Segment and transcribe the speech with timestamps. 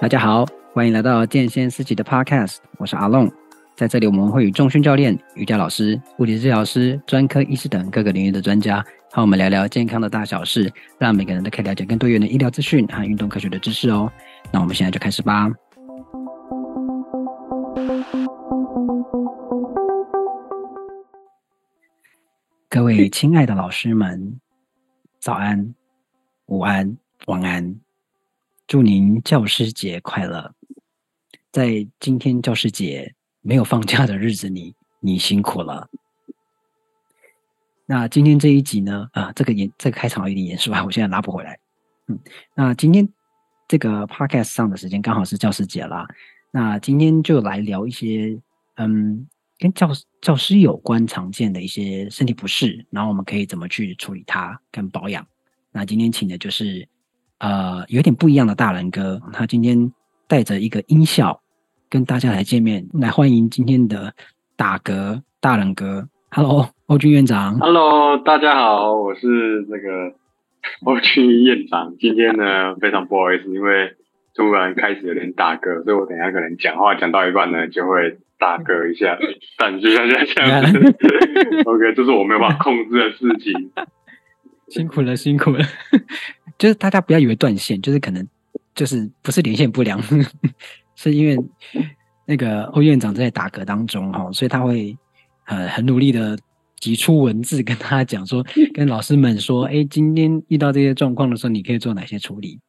[0.00, 3.28] 大家好，欢迎来到健先思齐的 Podcast，我是阿龙。
[3.74, 8.80] 在这里，我们会与重训教练、瑜伽老师、物理治疗师、专科医师等各个领域的专家，
[9.10, 14.08] 和我们聊聊健康的大小事，让每个人都可以了解更多元的医疗资讯和运动科学的知识哦。
[14.52, 15.50] 那我们现在就开始吧。
[22.68, 24.38] 各位亲爱的老师们，
[25.18, 25.74] 早安、
[26.46, 27.80] 午安、晚安，
[28.68, 30.54] 祝您教师节快乐！
[31.50, 35.88] 在今天教师节没有放假的日子里，你辛苦了。
[37.86, 39.08] 那今天这一集呢？
[39.14, 41.58] 啊，这个演这个开场有点严肃啊，我现在拉不回来。
[42.08, 42.18] 嗯，
[42.54, 43.08] 那今天
[43.66, 46.06] 这个 podcast 上的时间刚好是教师节啦。
[46.50, 48.38] 那今天就来聊一些
[48.74, 49.26] 嗯。
[49.60, 55.26] 跟教教师有关常见的一些身体不适，然后我们可以怎么去处理它跟保养。
[55.72, 56.86] 那今天请的就是
[57.38, 59.92] 呃有点不一样的大人哥，他今天
[60.26, 61.40] 带着一个音效
[61.88, 64.12] 跟大家来见面，来欢迎今天的
[64.56, 66.08] 打嗝大人哥。
[66.30, 67.58] Hello，欧军院长。
[67.58, 70.14] Hello，大家好，我是那个
[70.84, 71.94] 欧军院长。
[71.98, 73.94] 今天呢非常不好意思，因为
[74.34, 78.18] 突然开始有点打嗝，所以我等一下可能讲话讲到一半呢就会。
[78.40, 79.18] 打嗝一下，
[79.58, 80.78] 但就像这样子，
[81.66, 83.72] OK，这是我没有办法控制的事情。
[84.70, 85.64] 辛苦了，辛苦了。
[86.58, 88.26] 就是大家不要以为断线，就是可能
[88.74, 90.00] 就是不是连线不良，
[90.96, 91.36] 是因为
[92.26, 94.96] 那个欧院长在打嗝当中哈，所以他会
[95.46, 96.38] 呃很努力的
[96.80, 102.60] 挤出文字跟大家讲说，跟老师们说，哎，今天遇到这些状况的时候，你可以做哪些处理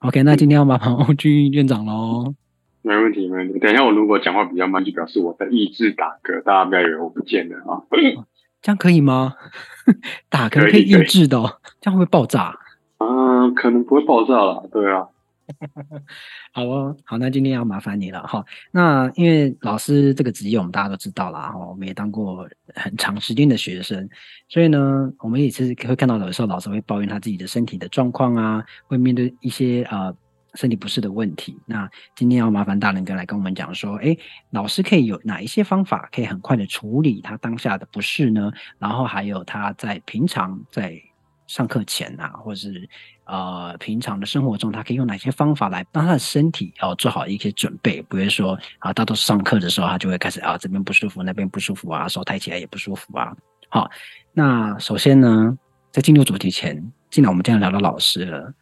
[0.00, 2.34] ？OK，那今天要麻烦欧军院长喽。
[2.82, 3.58] 没问题，没问题。
[3.58, 7.82] 等一下，我如果讲话比较慢，就表示我在抑制打嗝，大家不要以为我不见了啊。
[8.60, 9.34] 这样可以吗？
[10.28, 12.58] 打可能可以抑制的，哦，这样会不会爆炸？
[12.98, 14.68] 嗯，可能不会爆炸了。
[14.72, 15.06] 对啊。
[16.52, 18.44] 好哦，好，那今天要麻烦你了哈。
[18.70, 24.06] 那因为老师这个职业，我们大家都知道啦，哈，我们也当过很长时间的学生，
[24.48, 30.14] 所以呢，我们也是会看到有的时候老师会抱怨他自己的身体的状况啊，会面对一些呃。
[30.54, 34.16] 身体不适的问题，那今天要麻烦大人哥来跟我们讲说，哎，
[34.50, 38.50] 老师可以有哪一些方法可以很快的处理他当下的不适呢？
[38.78, 41.00] 然后还有他在平常在
[41.46, 42.88] 上课前啊，或是
[43.24, 48.02] 呃平常的生活中，他可以用哪些方法来帮他的身体要做好一些准备？
[48.02, 53.36] 不会说啊，到都上课的时候，他就会开始啊这边不舒服，那边不舒服啊，手抬起来也不舒服啊。
[53.68, 53.90] 好，
[54.32, 55.56] 那首先呢，
[55.92, 58.54] 在进入主题前，既然我们这样聊到老师了。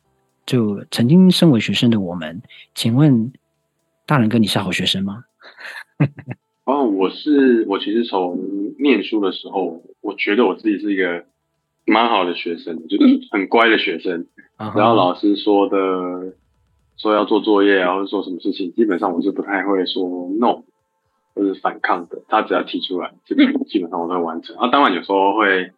[0.47, 2.41] 就曾经身为学生的我们，
[2.73, 3.33] 请问
[4.07, 5.25] 大人哥，你是好学生吗？
[6.65, 8.39] 哦，我是，我其实从
[8.79, 11.25] 念书的时候，我觉得我自己是一个
[11.85, 14.27] 蛮好的学生，就是很乖的学生。
[14.57, 16.35] 然后老师说的
[16.97, 20.63] 说要做作业啊，或者说什么事情，基本上我是不太会说 no
[21.35, 22.23] 或者反抗的。
[22.29, 24.57] 他只要提出来，基本基本上我都会完成。
[24.57, 25.73] 啊，当然有时候会。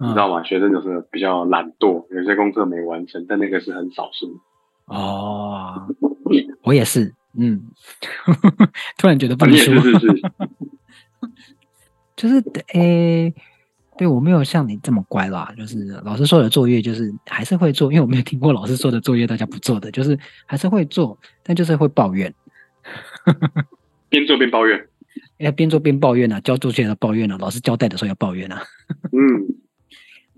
[0.00, 0.42] 你知道吗？
[0.42, 4.40] 学生就是比较懒惰，有些功课没完成，但那个是很少数。
[4.86, 5.86] 哦，
[6.62, 7.60] 我也是，嗯，
[8.96, 10.22] 突然觉得不能说，是是是。
[12.16, 12.36] 就是
[12.72, 13.34] 诶、欸，
[13.98, 22.34] 对我没有像你这么乖啦，就是老师说的作业，就是还是会做，因为我没有听过老师说的作业大家不做的，就是还是会做，但就是会抱怨，
[24.08, 24.88] 边做边抱怨，
[25.36, 28.62] 要边做边抱怨啊，交作业要抱怨啊，老师交代的时候要抱怨啊，
[29.12, 29.59] 嗯。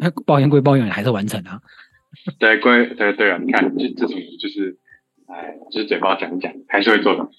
[0.02, 1.62] 那抱怨归抱怨，还是完成啊？
[2.38, 3.38] 对，归对对啊！
[3.38, 4.76] 你看，这这种就是，
[5.26, 7.30] 哎，就是嘴巴讲一讲，还是会做的。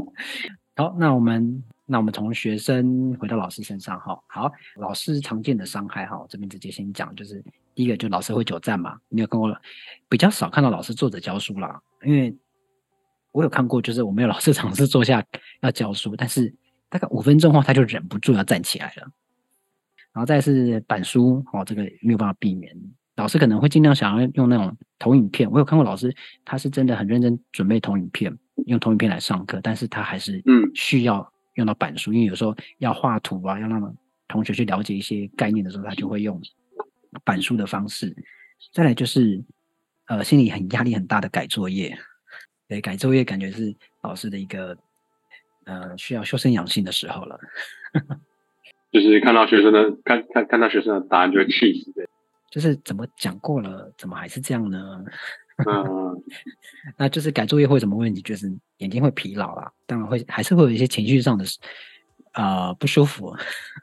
[0.74, 4.18] 好，那我们那我们从学生回到老师身上哈。
[4.26, 7.44] 好，老师常见的伤害哈，这边直接先讲，就是
[7.74, 8.98] 第一个，就老师会久站嘛。
[9.10, 9.54] 你有跟我？
[10.08, 12.34] 比较少看到老师坐着教书啦，因为
[13.32, 15.22] 我有看过，就是我们有老师尝试坐下
[15.60, 16.52] 要教书，但是
[16.88, 19.08] 大概五分钟后他就忍不住要站起来了。
[20.16, 22.74] 然后再是板书，哦，这个没有办法避免。
[23.16, 25.50] 老师可能会尽量想要用那种投影片。
[25.50, 26.10] 我有看过老师，
[26.42, 28.34] 他是真的很认真准备投影片，
[28.64, 33.94] 用投影片来上课，但是他还是嗯需要用到板书，因为有时候要画图啊，要让
[34.26, 36.40] 同学去了解一些概念的时候，他就会用
[37.22, 38.16] 板书的方式。
[38.72, 39.44] 再来就是
[40.06, 41.94] 呃，心里很压力很大的改作业，
[42.68, 44.74] 对，改作业感觉是老师的一个
[45.64, 47.38] 呃需要修身养性的时候了。
[48.92, 52.06] 就是看到学生的看看看到学生的答案就会气死的，
[52.50, 55.04] 就是怎么讲过了，怎么还是这样呢？
[55.66, 56.22] 嗯，
[56.98, 58.20] 那就是改作业会什么问题？
[58.20, 58.46] 就是
[58.76, 61.46] 眼睛会疲劳啦，当然会还是会有一些情绪上的
[62.32, 63.34] 啊、呃、不舒服，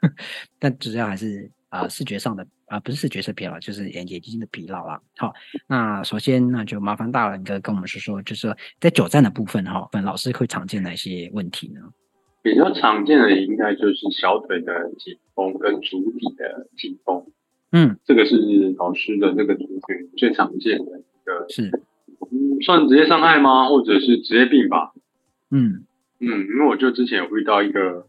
[0.60, 5.00] 但主要还是啊、呃、视觉上的啊，不是视觉色疲劳，就是眼眼睛的疲劳啦。
[5.16, 5.34] 好，
[5.66, 11.80] 那首先那就麻烦大仁哥跟我们说说，就是说在久站的部分哈，本老师会常见哪些问题呢？
[12.44, 17.24] 比较常见的应该就是小腿的紧绷跟足底的紧绷。
[17.72, 18.36] 嗯，这个是
[18.76, 21.70] 老师的这个族群最常见的一个是，
[22.30, 23.70] 嗯，算职业伤害吗？
[23.70, 24.92] 或者是职业病吧？
[25.50, 25.86] 嗯
[26.20, 28.06] 嗯，因为我就之前有遇到一个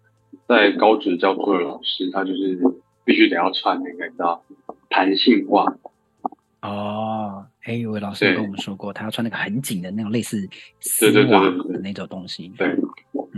[0.49, 2.59] 在高职教书的老师，他就是
[3.05, 4.43] 必须得要穿那个叫
[4.89, 5.77] 弹性袜。
[6.61, 10.37] 哦，哎，有位老师跟我们说过，他要穿那个很紧的那种类似
[10.81, 12.51] 丝袜的那种东西。
[12.57, 12.75] 对，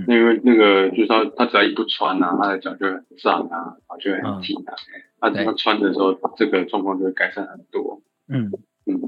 [0.07, 4.75] 因为那个就是他他只要一不穿啊，他的脚就会很胀啊，然后就会很紧啊。
[5.19, 8.01] 他他穿的时候，这个状况就会改善很多。
[8.29, 8.51] 嗯
[8.85, 8.99] 嗯，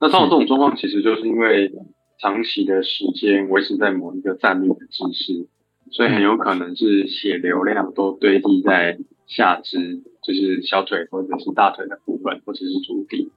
[0.00, 1.72] 那像这种状况，其实就是因为。
[2.20, 5.46] 长期的时间维持在某一个站立的姿势，
[5.92, 8.98] 所以很有可能是血流量都堆积在
[9.28, 13.30] 下肢，就是小腿或者是大腿的部分，或者是足底，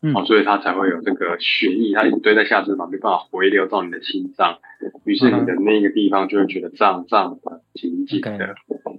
[0.00, 4.58] 嗯，哦，所以它才会有这个血液，它一直堆在下肢嘛，没办法回流到你的心脏，
[5.04, 8.54] 于是你的那个地方就会觉得胀胀的、紧紧的。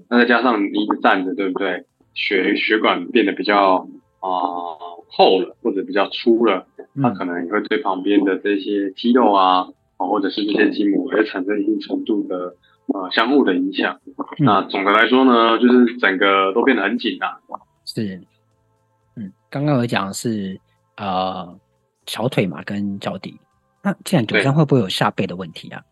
[0.09, 1.85] 那再加上你一直站着，对不对？
[2.15, 3.87] 血血管变得比较
[4.19, 6.67] 啊、呃、厚了，或者比较粗了。
[7.01, 12.55] 它可能也会对旁边的这些肌肉啊，或者是这些筋膜，也产生一定程度的
[12.87, 14.01] 呃相互的影响。
[14.07, 17.39] 嗯、那总的来说呢，就是整个都变得很紧啊。
[17.85, 18.19] 是，
[19.15, 20.59] 嗯，刚刚我讲的是
[20.99, 21.59] 呃
[22.05, 23.39] 小腿嘛跟脚底，
[23.83, 25.83] 那既然久站会不会有下背的问题啊？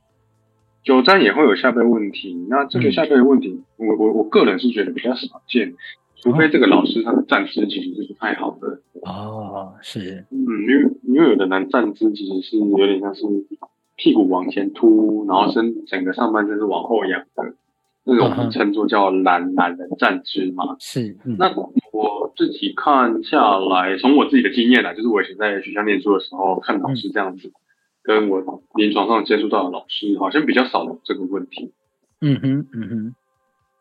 [0.83, 2.45] 久站也会有下背问题。
[2.49, 5.73] 那这个下背的问题，嗯、我我我个人是觉得比较少见。
[6.19, 13.21] 除非这个老师他的站姿其实是不太好的哦，是，嗯，因为因为有的人站姿其实是有点像是
[13.95, 17.53] 屁股往前凸，然后身整个上半身是往后仰的，
[18.07, 20.77] 那种我们称作叫懒懒人站姿嘛。
[20.79, 21.53] 是，嗯、那
[21.91, 27.53] 我自己看下来，从我自己的经验来，就是我以前在学校念书的时候，看老师这样子，嗯、
[28.01, 31.73] 跟我临床上接触到的老师，好像比较少有这个问题。
[32.21, 33.15] 嗯哼，嗯哼。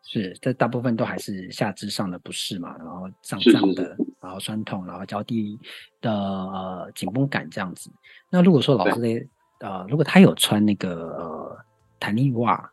[0.09, 5.59] 是，这大部分都还是下肢上的不适嘛，然后胀胀的，然后酸痛，然后脚底
[5.99, 7.91] 的呃紧绷感这样子。
[8.31, 9.27] 那如果说老师的
[9.59, 11.57] 呃，如果他有穿那个呃
[11.99, 12.71] 弹力袜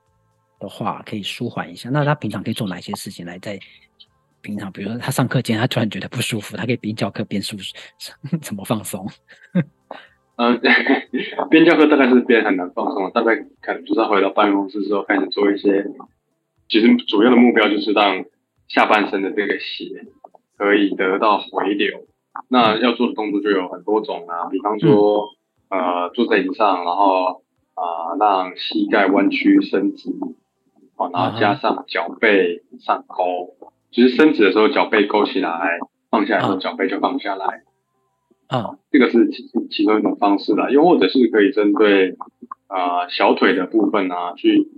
[0.58, 1.90] 的话，可以舒缓一下。
[1.90, 3.58] 那他平常可以做哪些事情来在
[4.40, 7.56] 平常，比如说他上课间他突然觉得不舒服，他可以边教课边舒
[8.42, 9.08] 怎么放松？
[10.36, 10.60] 嗯
[11.48, 15.84] 边教课大概是边很难放松，大概可能就是回到办公室之后开始做一些。
[16.68, 18.24] 其实主要的目标就是让
[18.68, 20.06] 下半身的这个血
[20.56, 22.06] 可以得到回流。
[22.48, 25.28] 那要做的动作就有很多种啊，比方说，
[25.68, 30.10] 呃，坐在椅子上，然后啊、呃，让膝盖弯曲伸直，
[30.96, 33.56] 好，然后加上脚背上勾。
[33.90, 35.78] 就是伸直的时候脚背勾起来，
[36.10, 37.62] 放下来的时候脚背就放下来。
[38.48, 42.16] 啊，这个是其其中一种方式啦，又或者是可以针对
[42.66, 44.68] 啊、呃、小腿的部分啊去。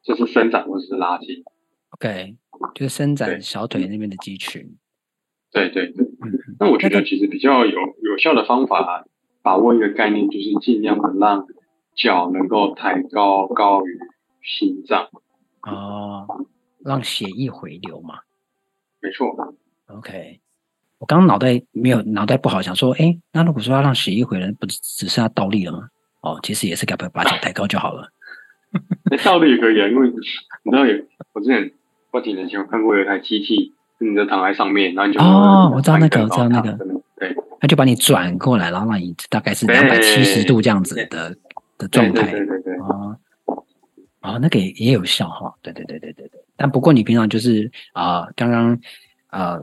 [0.00, 1.44] 就是伸展或者是拉筋
[1.90, 2.34] ，OK，
[2.74, 4.78] 就是伸展小腿那边的肌群。
[5.52, 9.04] 对对对，嗯，那我觉得其实比较有有效的方法，
[9.42, 11.46] 把握一个概念，就是尽量的让
[11.94, 13.98] 脚能够抬高高于
[14.48, 15.08] 心脏。
[15.62, 16.26] 哦，
[16.84, 18.20] 让血液回流嘛。
[19.00, 19.54] 没错。
[19.86, 20.40] OK，
[20.98, 25.88] 我刚刚脑袋没有脑袋不好，想说，哎，那如果说要让血液回流，不只剩下倒立了吗？
[26.20, 28.10] 哦，其实也是该把把脚抬高就好了。
[29.24, 30.94] 倒立也可以啊，因为你知道有
[31.32, 31.72] 我之前
[32.10, 36.72] 不几年前我看过有一台机器，你就躺在上面，然后你就哦，我知道那个，我知道那个，
[37.16, 41.36] 对，他就把你转过来，然后让你大概是两百七十度这样子的
[41.78, 43.16] 的状态，对对对对，啊
[44.20, 48.78] 啊，那个也也有效哈，对对对对对对，但不过你平常就是啊，刚刚
[49.28, 49.60] 啊，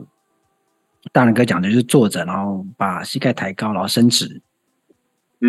[1.12, 4.40] 大仁哥讲的就是坐着，然后把膝盖抬高，然后伸直，
[5.40, 5.48] 嗯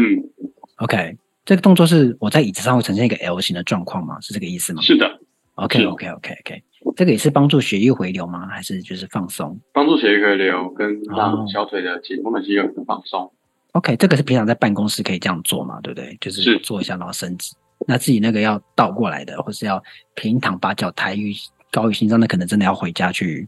[0.78, 1.18] ，OK。
[1.46, 4.20] 这个动作是我在椅子上会呈现一个 L 型的状况吗？
[4.20, 4.82] 是这个意思吗？
[4.82, 5.20] 是的。
[5.56, 6.64] OK OK OK OK，
[6.98, 8.46] 这个也是帮助血液回流吗？
[8.48, 9.58] 还是就是放松？
[9.72, 13.32] 帮助血液回流跟让小腿的紧绷的肌肉放松。
[13.72, 15.80] OK，这个是平常在办公室可以这样做嘛？
[15.80, 16.18] 对不对？
[16.20, 17.56] 就是做一下然后伸直。
[17.78, 19.84] 是那自己那个要倒过来的，或是要
[20.16, 21.34] 平躺把脚抬于
[21.72, 23.48] 高于心脏，那可能真的要回家去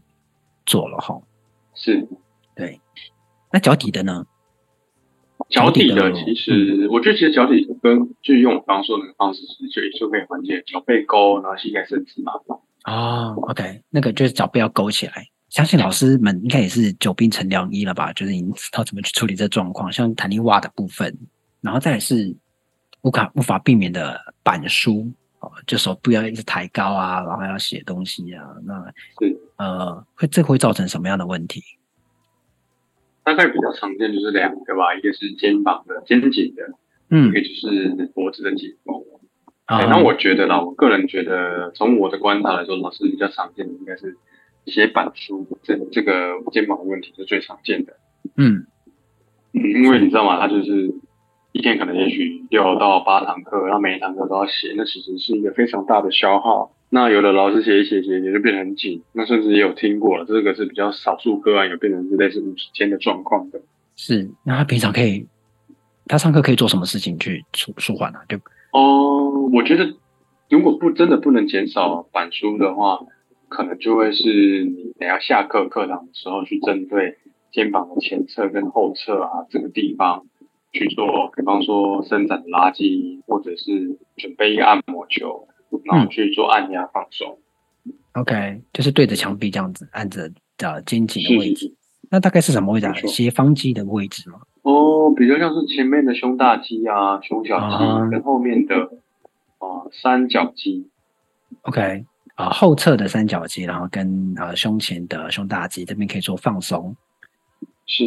[0.66, 1.20] 做了哈。
[1.74, 2.06] 是。
[2.54, 2.80] 对。
[3.52, 4.24] 那脚底的呢？
[5.48, 12.32] 脚底的其实，我觉得其实脚底跟就用我刚刚说的那个方式，其实就就可以缓解脚背勾，然后膝盖伸直嘛。
[12.84, 15.26] 哦，OK，那个就是脚背要勾起来。
[15.48, 18.12] 相信老师们应该也是久病成良医了吧？
[18.12, 21.18] 就是已经知道怎么去处理这状况，像弹力袜的部分，
[21.60, 22.32] 然后再来是
[23.02, 28.84] 无法无法避免的板书哦，就手不要一直抬高啊，然后要写东西啊，那
[29.18, 31.62] 是呃会这会造成什么样的问题？
[33.22, 36.62] 大概比较常见就是两个吧，一个是肩膀的肩颈的，
[37.10, 38.96] 嗯，一个就是脖子的紧绷。
[39.66, 44.16] 啊，那我觉得啦，我个人觉得，从我的观察来说，老师比较常见的应该是
[44.66, 47.96] 写板书，这这个肩膀的问题是最常见的。
[48.36, 48.66] 嗯，
[49.52, 50.40] 嗯，因为你知道吗？
[50.40, 50.92] 他就是
[51.60, 56.72] 一天可能也许六到八堂课，然后每一堂课都要写，那其实是一个非常大的消耗。
[56.88, 63.60] 那有的老师写一写写写就变得很紧，那甚至也有听过了，这个是比较少数个案，有变成是类似五十肩的状况的。
[63.94, 65.26] 是，那他平常可以，
[66.06, 68.20] 他上课可以做什么事情去舒舒缓呢？
[68.26, 68.38] 就
[68.72, 69.94] 哦，我觉得
[70.48, 73.00] 如果不真的不能减少板书的话，
[73.50, 77.18] 可能就会是你等下下课课堂的时候去针对
[77.52, 80.24] 肩膀的前侧跟后侧啊这个地方
[80.72, 85.46] 去做，比方说伸展的拉筋，或者是准备一个按摩球。
[85.84, 87.38] 然后去做按压放松，
[87.84, 91.72] 嗯，OK，就是对着墙壁这样子按着的肩颈的位置。
[92.10, 92.88] 那大概是什么位置？
[92.88, 94.40] 啊斜方肌的位置吗？
[94.62, 98.74] 哦，比较像是前面的胸大肌啊、胸小肌，啊、跟后面的
[99.58, 100.90] 啊三角肌。
[101.62, 106.96] OK，啊后侧的三角肌，然后跟呃胸前的胸大肌这边可以做放松。
[107.86, 108.04] 是，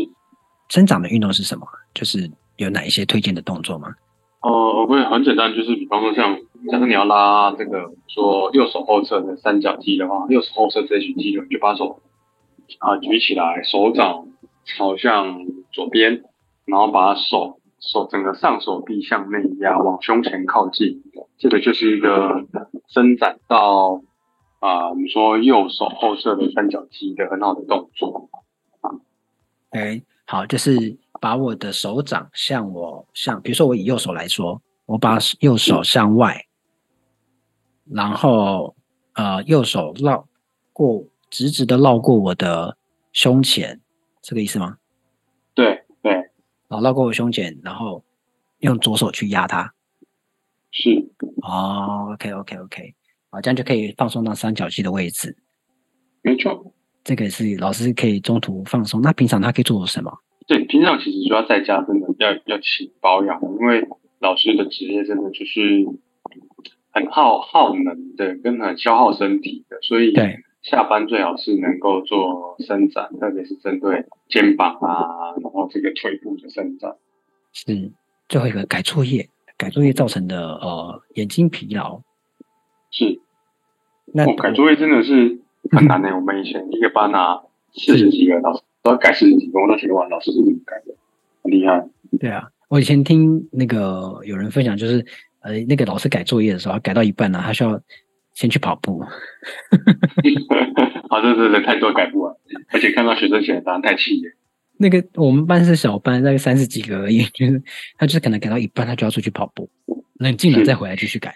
[0.68, 1.66] 伸展的运动是什么？
[1.94, 3.96] 就是有哪一些推荐的动作吗？
[4.42, 6.40] 哦，我会很简单，就是比方说像。
[6.72, 12.00] 假设你要拉这个说右手后侧的三角肌的话，右手后侧这群肌肉，你就把手
[12.80, 14.28] 啊举起来，手掌
[14.64, 16.24] 朝向左边，
[16.64, 21.04] 然后把手手整个上手臂向内压，往胸前靠近，
[21.38, 22.46] 这个就是一个
[22.88, 24.02] 伸展到
[24.60, 28.30] 啊我们说右手后侧的三角肌的很好的动作。
[29.72, 36.46] 哎，好，就是把我的手掌向我向，比如说我以右手来说，我把右手向外。
[37.86, 38.76] 然后，
[39.14, 40.28] 呃，右手绕
[40.74, 42.78] 过，直直的绕过我的
[43.14, 43.80] 胸前，
[44.22, 44.80] 这个意思吗？
[45.54, 46.12] 对对。
[46.68, 48.04] 然后绕过我胸前，然后
[48.60, 49.74] 用左手去压它。
[50.72, 51.10] 是。
[51.42, 52.96] 哦，OK OK OK，
[53.30, 55.38] 好，这样就可以放松到三角肌的位置。
[56.22, 56.74] 没错。
[57.06, 59.02] 这个是老师可以中途放松。
[59.02, 60.12] 那平常他可以做什么？
[60.48, 63.88] 对，平常其实就要在家真的要要勤保养，因为
[64.20, 65.86] 老师的职业真的就是。
[66.96, 70.14] 很耗耗能的，跟很消耗身体的，所以
[70.62, 76.96] 下班最好是能够做伸展，特别是针对肩膀啊，然后这个腿部的伸展。
[77.52, 77.92] 是
[78.30, 82.02] 最后一个改作业，改作业造成的呃眼睛疲劳。
[82.92, 83.20] 是，
[84.14, 85.40] 那、哦、改作业真的是
[85.72, 86.14] 很难的、欸。
[86.16, 87.42] 我们以前一个班啊，
[87.74, 90.94] 四十几个老师都要改四十几个，我都觉得哇，老师是怎么改的？
[91.42, 91.84] 很厉害。
[92.20, 95.06] 对啊，我以前听那个有人分享，就是。
[95.44, 97.78] 呃，那个老师改作业的时候，改到一半呢，他需要
[98.34, 99.02] 先去跑步。
[101.10, 102.34] 好， 这这这太多改不完，
[102.72, 104.32] 而且看到学生写的答案太气了。
[104.78, 107.62] 那个我们班是小班，大概三十几个而已，就是
[107.98, 109.70] 他就是可能改到一半，他就要出去跑步，
[110.14, 111.36] 冷静了再回来继续改。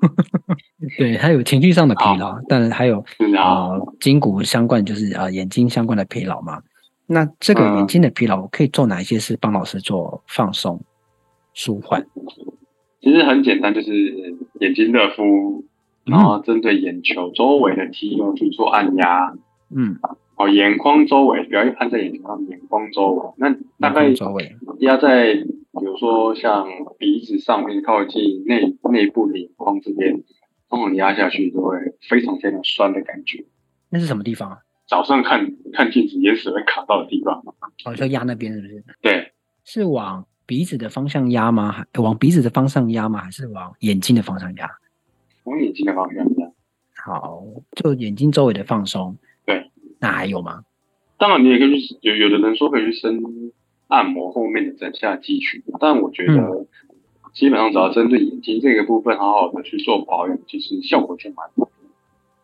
[0.98, 3.02] 对，他有情绪上的疲劳，但还有
[3.38, 6.62] 呃筋骨相关，就是呃眼睛相关的疲劳嘛。
[7.06, 10.82] 那这个眼睛的疲劳可以做哪一些事帮老师做放松、
[11.54, 12.04] 舒缓？
[13.00, 13.92] 其实很简单，就是
[14.60, 15.64] 眼睛热敷，
[16.04, 19.32] 然后针对眼球周围的肌肉去做按压。
[19.70, 19.96] 嗯，
[20.36, 23.32] 哦，眼眶周围，不要按在眼睛上，眼眶周围。
[23.36, 24.08] 那大概
[24.80, 26.66] 压在，比如说像
[26.98, 30.24] 鼻子上面靠近内内部的眼眶这边，
[30.68, 31.76] 通常压下去就会
[32.08, 33.44] 非常非常酸的感觉。
[33.90, 34.58] 那是什么地方啊？
[34.86, 37.42] 早上看看镜子，眼屎会卡到的地方。
[37.84, 38.84] 哦，就压那边是不是？
[39.00, 39.32] 对，
[39.64, 40.26] 是往。
[40.48, 41.72] 鼻子的方向压吗？
[41.72, 43.18] 还往鼻子的方向压吗？
[43.18, 44.70] 还是往眼睛的方向压？
[45.42, 46.52] 往眼睛的方向压。
[47.04, 49.16] 好，就眼睛周围的放松。
[49.44, 50.62] 对，那还有吗？
[51.18, 53.20] 当然，你也可以去有有的人说可以去伸
[53.88, 56.64] 按摩后面的枕下肌群，但我觉得
[57.34, 61.70] 基本上只要针对眼睛这个部分好好的去做保养，其实效果就蛮好的。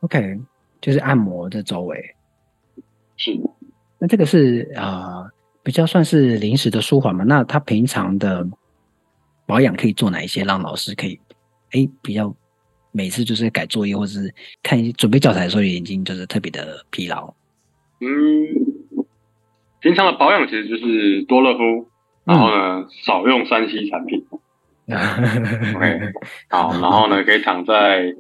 [0.01, 0.41] OK，
[0.81, 2.17] 就是按摩的周围。
[3.17, 3.39] 是。
[3.99, 5.25] 那这个是啊。
[5.25, 5.31] 呃
[5.65, 7.23] 比较算是临时的舒缓嘛？
[7.23, 8.45] 那他平常的
[9.47, 11.21] 保养可以做哪一些，让老师可以
[11.71, 12.35] 哎比较
[12.91, 17.33] 每次就是改作业或者是看准备教材的时候眼睛就是特别的疲劳。
[18.01, 19.07] 嗯，
[19.79, 21.89] 平常的保养其实就是多热敷，
[22.25, 24.27] 然后呢、嗯、少用三 C 产品。
[25.77, 26.13] OK，
[26.51, 28.13] 好，然后呢可以躺在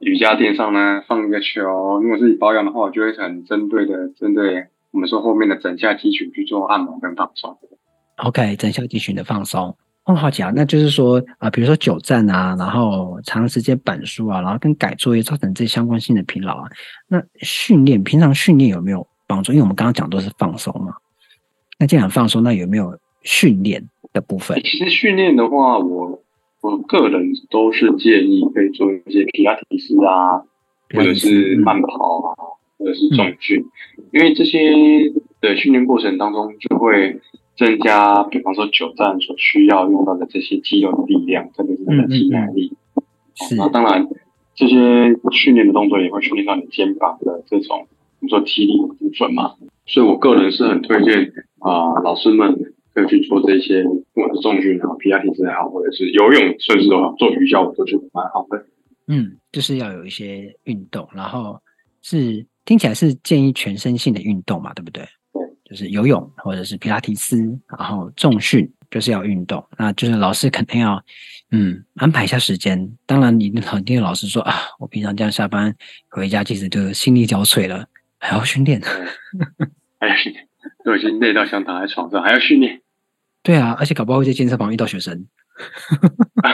[0.00, 2.00] 瑜伽垫上呢放一个球。
[2.00, 4.66] 如果是你保养的话，我就会很针对的针对。
[4.90, 7.58] 我们说后面的整下肌群去做按摩跟放松。
[8.16, 9.76] OK，整下肌群的放松。
[10.04, 16.68] 哦，好讲，那就是说啊、呃，比如说久站啊，然后长时间板书啊，然后跟改作业造成这相关性的疲劳啊。
[17.08, 19.52] 那训练平常训练有没有帮助？
[19.52, 20.92] 因为我们刚刚讲都是放松嘛。
[21.78, 24.60] 那既然放松，那有没有训练的部分？
[24.62, 26.22] 其实训练的话，我
[26.64, 30.40] 我个人都是建议可以做一些皮拉提斯啊，
[30.94, 32.32] 或者是慢跑啊，
[32.78, 33.66] 或者是重训，
[33.98, 34.72] 嗯、因为这些
[35.42, 37.20] 的训练过程当中就会
[37.54, 42.72] 增加，比方说久站所需要用到的这些肌肉的力量，特别是你的肌耐力。
[43.34, 44.08] 是，那当然
[44.54, 44.74] 这些
[45.32, 47.86] 训练的动作也会训练到你肩膀的这种
[48.20, 49.56] 我们说肌力的部分嘛。
[49.84, 58.64] 所以我个人是很推荐啊、呃，老师们可以去做这些，不管是重训也好，皮拉提斯也好，或者是游泳，甚至说做瑜伽，我都觉得蛮好的。
[59.08, 61.60] 嗯，就是要有一些运动，然后
[62.02, 65.02] 是听起来是建议全身性的运动嘛，对不对？
[65.32, 67.36] 对，就是游泳或者是皮拉提斯，
[67.78, 71.02] 然后重训就是要运动，那就是老师肯定要
[71.50, 72.90] 嗯安排一下时间。
[73.04, 75.74] 当然，你肯定老师说啊，我平常这样下班
[76.08, 77.86] 回家，其实就心力交瘁了。
[78.18, 78.80] 还要训练，
[80.00, 80.48] 还要训练，
[80.82, 82.80] 都已经累到想躺在床上，还要训练。
[83.44, 85.28] 对啊，而且搞不好会在健身房遇到学生。
[86.42, 86.50] 啊、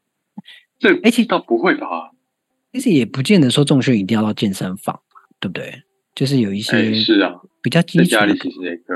[0.80, 2.12] 这哎，其实倒不会吧？
[2.72, 4.98] 其实也不见得说重训一定要到健身房，
[5.38, 5.82] 对不对？
[6.14, 8.94] 就是有一些是啊，比较基础的，家里其实也可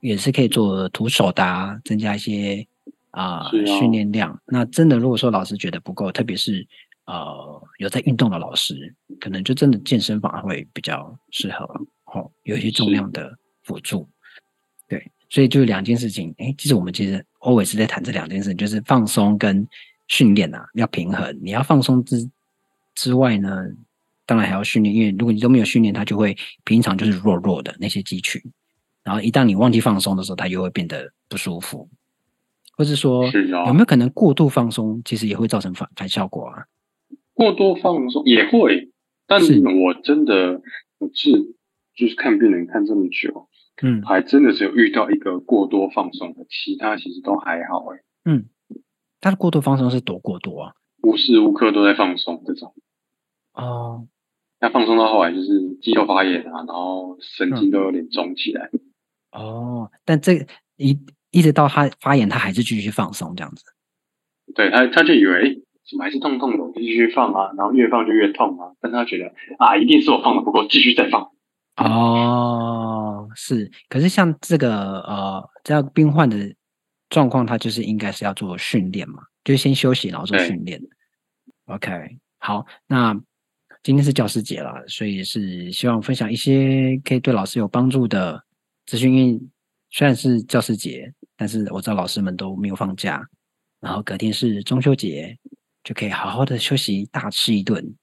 [0.00, 2.66] 以，也是可以做徒手的、啊，增加一些、
[3.12, 4.40] 呃、啊训练量。
[4.46, 6.66] 那真的，如果说老师觉得不够，特别是。
[7.06, 11.64] 呃，有在运动的老师，可能就真的健身房会比较适合
[12.04, 14.08] 哦，有一些重量的辅助。
[15.30, 16.34] 对，所以就是两件事情。
[16.38, 19.66] 哎，其实我们其实 always 在谈这两件事，就是放松跟
[20.08, 21.38] 训练啊，要平衡。
[21.40, 22.28] 你要放松之
[22.94, 23.64] 之外呢，
[24.26, 28.42] 当然还要训练，因为如果你都没有训练，它就会平常就是弱弱的那些肌群，
[29.02, 31.88] 然后一旦你忘记放松的时候，它又会变得不舒服，
[32.76, 33.26] 或是说
[33.66, 36.64] 有没有可能过度放松，其实也会造成反反效果啊？
[37.34, 38.90] 过多放松也会，
[39.26, 40.60] 但是我真的
[40.98, 41.30] 我是
[41.94, 43.48] 就是看病人看这么久，
[43.82, 47.98] 嗯，还真的只有遇到一个过多放松的，其他其实都还好哎。
[48.24, 48.46] 嗯，
[49.20, 50.72] 他的过度放松是多过多啊？
[51.02, 52.74] 无时无刻都在放松这种。
[53.54, 54.06] 哦，
[54.60, 58.70] 那放松到后来就是肌肉发炎啊，然后神经都有点肿起来。
[58.72, 60.98] 嗯、哦，但这一
[61.30, 63.64] 一直到他发炎，他还是继续放松这样子。
[64.54, 65.64] 对他，他就以为。
[65.88, 66.62] 怎么还是痛痛的？
[66.62, 68.70] 我继续放啊，然后越放就越痛啊。
[68.80, 71.32] 但他觉得啊，一定是我放的不够，继续再放。
[71.76, 73.70] 哦，是。
[73.88, 76.54] 可是像这个呃，这样病患的
[77.08, 80.80] 状况，他就是应该是要做训练嘛，就先休息，然后做训练。
[81.66, 83.14] OK，好，那
[83.82, 88.42] 今天是教师节了，所以是希望分享一些可以对老师有帮助的
[88.86, 89.14] 资讯。
[89.14, 89.40] 因为
[89.90, 93.22] 虽然是教师节，但是我知道老师们都没有放假，
[93.80, 95.38] 然后隔天是中秋节。
[95.82, 97.96] 就可以好好的休息，大吃一顿。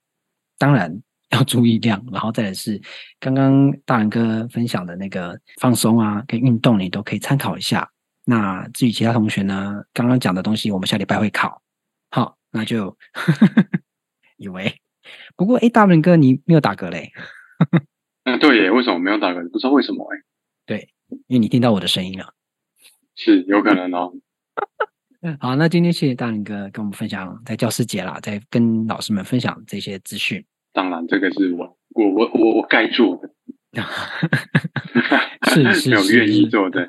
[0.58, 2.82] 当然要注意量，然后再来是
[3.20, 7.90] 刚刚大仁哥分享的那个放松啊，跟运动，你都可以参考一下。
[8.26, 11.62] 那至于其他同学呢，刚刚讲的东西，我们下礼拜会考。
[12.12, 12.98] 好，那就
[14.38, 14.82] 以为。
[15.36, 17.12] 不过，哎，大仁哥，你没有打嗝嘞？
[18.26, 19.50] 嗯，对耶，为什么没有打嗝？
[19.50, 20.24] 不知道为什么哎。
[20.66, 20.90] 对，
[21.28, 22.34] 因为你听到我的声音了。
[23.16, 24.14] 是有可能哦。
[25.40, 30.44] 好，那今天谢谢大仁哥跟我们分享，在教师节啦，在跟老师们分享这些资讯。
[30.78, 33.28] 当然，这个是我我我我我该做的
[35.50, 36.88] 是是有，愿意做的。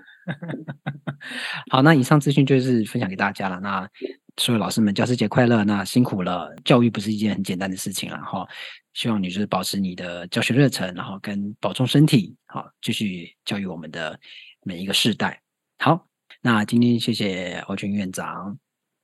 [1.73, 3.59] 好，那以上资讯就是分享给大家了。
[3.61, 3.89] 那
[4.37, 5.65] 所有老师们，教师节快乐！
[5.65, 8.47] 那辛苦了，教育不是一件很简单的事情了哈。
[8.93, 14.21] 希望你就是保持你的教学热忱，然后跟保重身体，好，继续教育我们的
[14.63, 15.41] 每一个世代。
[15.79, 16.05] 好。
[16.43, 18.59] 那今天谢谢欧军院长，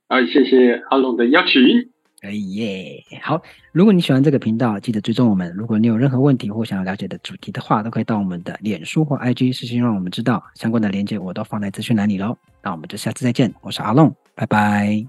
[0.09, 1.90] 啊，谢谢阿龙的邀请，
[2.25, 3.05] 可以耶。
[3.21, 5.53] 好，如果你喜欢这个频道，记得追踪我们。
[5.55, 10.43] 如果你有任何问题或想要了解的主题的话，都可以到我们的脸书或 IG 私信让我们知道。
[10.55, 12.35] 相关的链接我都放在资讯栏里喽。
[12.63, 15.07] 那我们就下次再见，我是阿龙，拜拜，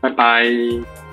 [0.00, 1.09] 拜拜。